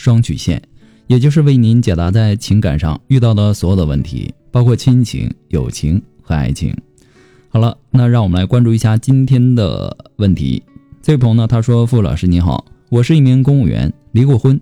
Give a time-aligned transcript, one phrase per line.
[0.00, 0.62] 双曲线，
[1.08, 6.74] 也就是为您解答在情感上遇到的所有的问题，包括亲情、友情和爱情。
[7.50, 10.62] 好了，那让我们来关注一下今天的问题。
[11.02, 14.58] 这位朋友呢，他说：“傅老师你好，我是一名公务员，离过婚，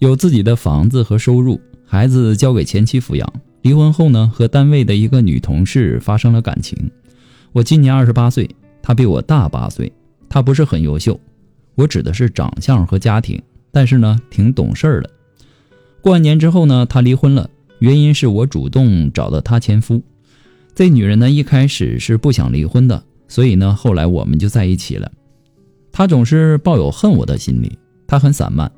[0.00, 3.32] 有自己的房子和收入，孩子交给前妻抚养。
[3.62, 6.76] 离婚后呢，和单位的一个女同事发生了感情。
[7.52, 8.50] 我今年二十八岁，
[8.82, 9.92] 她比我大八岁。
[10.28, 11.20] 她不是很优秀，
[11.76, 13.40] 我指的是长相和家庭，
[13.72, 15.10] 但是呢，挺懂事儿的。
[16.00, 17.48] 过完年之后呢，她离婚了，
[17.78, 20.02] 原因是我主动找的她前夫。
[20.74, 25.10] 这女人呢，一开始是不想离婚的，所以呢，后来我们就在一起了。
[25.92, 28.70] 她总是抱有恨我的心理，她很散漫，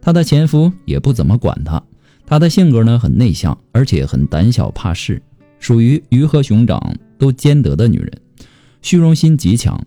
[0.00, 1.82] 她的前夫也不怎么管她。
[2.26, 5.22] 她的性格呢很内向，而且很胆小怕事，
[5.60, 8.10] 属于鱼和熊掌都兼得的女人，
[8.82, 9.78] 虚荣心极强。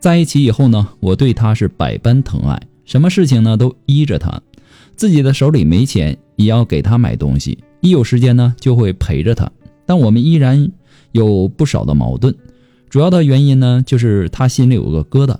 [0.00, 4.40] 在一起以后呢，我对她是百般疼爱，什么事情呢都依着她，
[4.96, 9.50] 自己的手里没钱也要给她买东西，一有时间呢就会陪着她。
[9.86, 10.70] 但我们依然
[11.12, 12.34] 有不少的矛盾，
[12.88, 15.36] 主要的原因呢就是她心里有个疙瘩，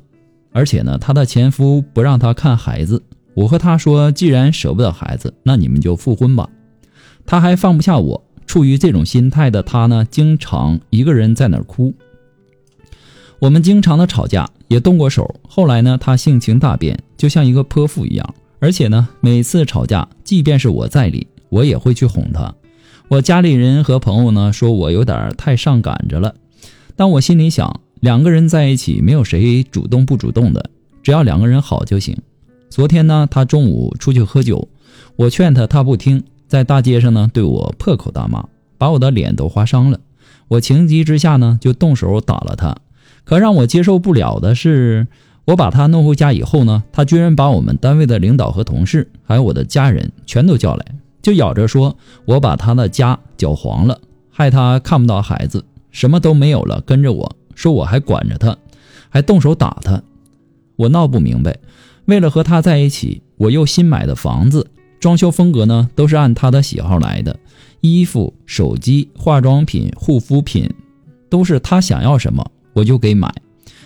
[0.52, 3.02] 而且呢她的前夫不让她看孩子。
[3.34, 6.48] 我和他说，既然舍不得孩子，那你们就复婚吧。
[7.26, 11.92] 他还放不下我，处于这种心态的他呢，经常一个人在那儿哭。
[13.44, 15.34] 我们经常的吵架，也动过手。
[15.46, 18.34] 后来呢，他性情大变，就像一个泼妇一样。
[18.58, 22.54] 而且呢，每次吵架，即便是我在理，我也会去哄他。
[23.08, 26.34] 我家里人和朋友呢，说我有点太上赶着了。
[26.96, 30.70] 但我心里想，两个人在一起，没有谁主动不主动的，
[31.02, 32.16] 只要两个人好就行。
[32.70, 34.66] 昨天呢，他中午出去喝酒，
[35.16, 40.00] 我劝他，他不听，在大街上呢对我破口大骂，把我的脸都划伤了。
[40.48, 42.74] 我情急之下呢，就动手打了他。
[43.24, 45.06] 可让我接受不了的是，
[45.46, 50.84] 我把他弄回家以后呢，他居然把我们单位的领导和同事，还有我的家人全都叫来，
[51.22, 53.98] 就咬着说我把他的家搅黄了，
[54.30, 58.56] 害他看不到孩子，什么都没有了，跟着我说我还管着他，
[59.08, 60.02] 还动手打他。
[60.76, 61.56] 我闹不明白。
[62.06, 64.66] 为了和他在一起，我又新买的房子，
[65.00, 67.38] 装修风格呢都是按他的喜好来的，
[67.80, 70.68] 衣服、手机、化妆品、护肤品，
[71.30, 73.32] 都是他想要什么我就给买，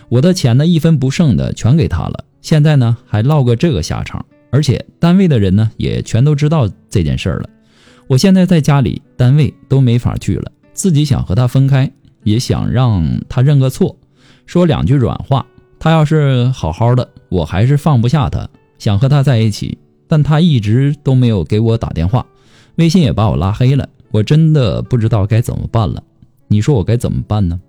[0.09, 2.25] 我的钱呢一分不剩的全给他了。
[2.41, 7.49] 现在呢还落个这个下场，而且单位的人呢也全都知道这件事了。
[8.07, 11.91] 我现在在家里、单位都没法去了，自己想和他分开，
[12.23, 13.95] 也想让他认个错，
[14.45, 15.45] 说两句软话。
[15.77, 19.77] 他要是好好的，我还是放不下他，想和他在一起，
[20.07, 22.25] 但他一直都没有给我打电话，
[22.75, 26.03] 微信也把我拉黑了，我真的不知道该怎么办了。
[26.47, 27.59] 你说我该怎么办呢？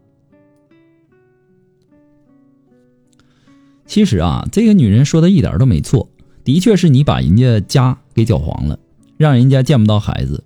[3.90, 6.08] 其实啊，这个女人说的一点都没错，
[6.44, 8.78] 的确是你把人家家给搅黄了，
[9.16, 10.44] 让人家见不到孩子，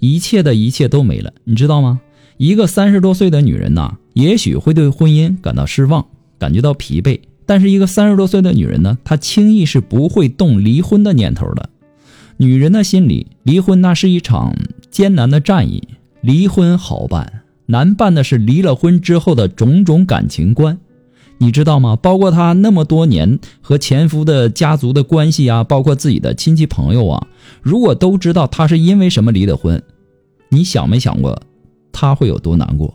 [0.00, 2.00] 一切的一切都没了，你知道吗？
[2.36, 6.04] 一个三十多岁的女人呐，也许会对婚姻感到失望。
[6.36, 11.70] 感觉到疲惫，但是一个三十多岁的女人呢，她轻易是不会动离婚的念头的。
[12.38, 14.56] 女人的心里，离婚那是一场
[14.90, 15.86] 艰难的战役，
[16.22, 20.76] 离婚好办，难办的是离了婚之后的种种感情观，
[21.42, 21.96] 你知道吗？
[21.96, 27.26] 包括她那么多年和前夫的家族的关系啊，包括自己的亲戚朋友啊，
[27.62, 29.82] 如果都知道她是因为什么离的婚，
[30.50, 31.40] 你想没想过，
[31.92, 32.94] 她会有多难过？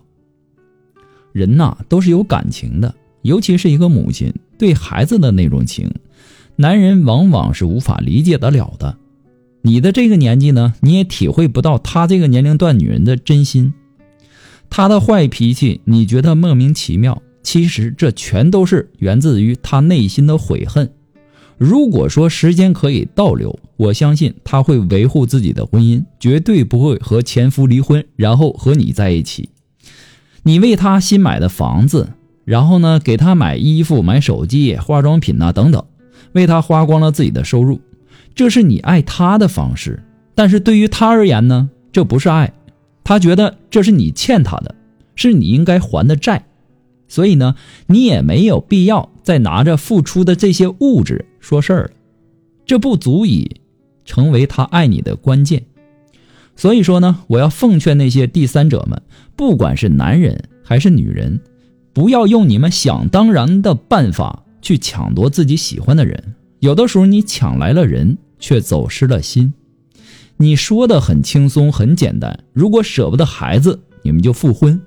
[1.33, 2.93] 人呐，都是有感情的。
[3.23, 5.91] 尤其是一个母亲对孩子的那种情，
[6.55, 8.95] 男人往往是无法理解得了的。
[9.63, 13.73] 你的这个年纪呢，你也体会不到他这个年龄段女人的真心。
[14.69, 20.91] 他的坏脾气，你觉得莫名其妙，其实这全都是源自于他内心的悔恨。
[21.57, 29.49] 如果说时间可以倒流，我相信他会维护自己的婚姻，绝对不会和前夫离婚，然后和你在一起。
[30.43, 32.09] 你为他新买的房子。
[32.45, 35.83] 然后呢，给他买衣服、买手机、化妆品呐等等，
[36.33, 37.81] 为他花光了自己的收入，
[38.35, 40.03] 这是你爱他的方式。
[40.35, 42.53] 但是对于他而言呢，这不是爱，
[43.03, 44.75] 他觉得这是你欠他的，
[45.15, 46.45] 是你应该还的债。
[47.15, 47.55] 所以呢，
[47.87, 51.91] 你也没有必要再拿着付出的这些物质说事儿了，
[52.65, 53.61] 这不足以
[54.03, 55.63] 成为他爱你的关键。
[56.57, 59.01] 所以说呢，我要奉劝那些第三者们，
[59.37, 61.39] 不管是男人还是女人，
[61.93, 66.35] 不要用你们想当然的办法去抢夺自己喜欢的人。
[66.59, 69.53] 有的时候你抢来了人，却走失了心。
[70.35, 74.81] 你说的很轻松很简单，如果舍不得孩子，你们就复婚。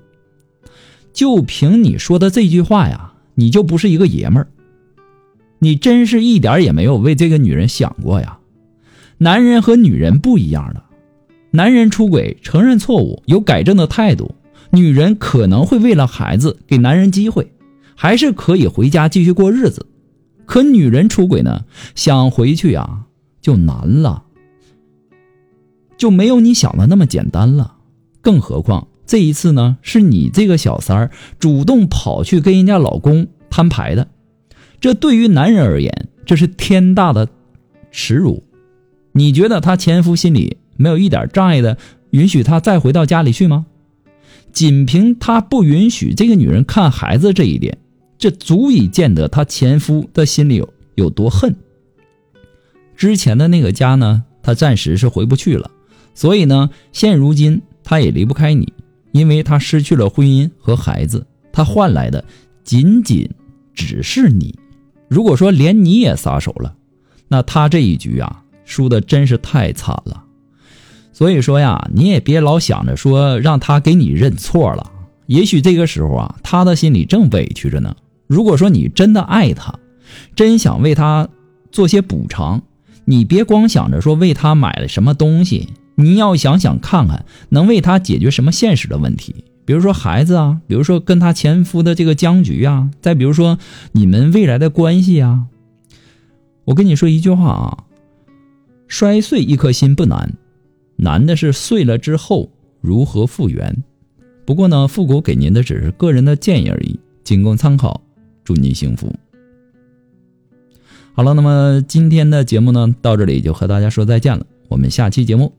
[1.19, 4.47] 就凭你说的这句话呀，你就不是一个爷们儿。
[5.59, 8.39] 你真是一点也没有为这个女人想过呀。
[9.17, 10.85] 男人和女人不一样的。
[11.51, 14.37] 男人出轨，承认错误，有改正的态度；
[14.71, 17.51] 女人可能会为了孩子给男人机会，
[17.97, 19.87] 还是可以回家继续过日子。
[20.47, 21.65] 可女人出轨呢，
[21.97, 23.07] 想回去呀
[23.41, 24.23] 就难了，
[25.97, 27.75] 就没有你想的那么简单了。
[28.21, 31.11] 更何况这一次呢，是你这个小三儿
[31.41, 34.07] 主动跑去跟人家老公摊牌的，
[34.81, 37.27] 这对于男人而言，这是天大的
[37.91, 38.45] 耻辱。
[39.13, 40.59] 你觉得他前夫心里？
[40.77, 41.77] 没有一点障碍的
[42.11, 43.67] 允许他再回到家里去吗？
[44.53, 47.79] 仅凭他不允许这个女人看孩子这一点，
[48.19, 51.57] 这足以见得他前夫的心里有有多恨。
[52.95, 55.71] 之前的那个家呢，他暂时是回不去了，
[56.15, 58.73] 所以呢，现如今他也离不开你，
[59.13, 62.25] 因为他失去了婚姻和孩子，他换来的
[62.65, 63.29] 仅仅
[63.75, 64.55] 只是你。
[65.09, 66.75] 如果说连你也撒手了，
[67.29, 70.25] 那他这一局啊，输的真是太惨了。
[71.13, 74.93] 所以说呀，你也别老想着说让他给你认错了。
[75.27, 77.97] 也许这个时候啊，他的心里正委屈着呢。
[78.27, 79.75] 如果说你真的爱他，
[80.37, 81.29] 真想为他
[81.73, 82.63] 做些补偿，
[83.05, 85.69] 你别光想着说为他买了什么东西，
[86.01, 93.59] 你要想想看看能为他解决什么现实的问题，比如说孩子啊，比如说跟他前夫的这个僵局啊，再比如说
[93.93, 95.47] 你们未来的关系啊。
[96.67, 97.85] 我跟你说一句话啊，
[98.87, 100.35] 摔碎一颗心不难。
[100.97, 102.51] 难的是碎了之后
[102.81, 103.83] 如何复原。
[104.47, 108.01] 不过呢，复古给您的只是个人的建议而已，仅供参考。
[108.45, 109.13] 祝您幸福。
[111.13, 114.47] 好了，那么今天的节目呢，到这里就和大家说再见了。
[114.69, 115.53] 我们下期节目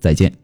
[0.00, 0.39] 再见。